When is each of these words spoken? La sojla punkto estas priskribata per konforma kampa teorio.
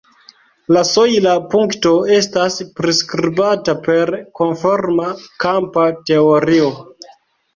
La 0.75 0.81
sojla 0.91 1.33
punkto 1.49 1.91
estas 2.15 2.55
priskribata 2.79 3.75
per 3.89 4.13
konforma 4.39 5.11
kampa 5.45 5.83
teorio. 6.11 6.71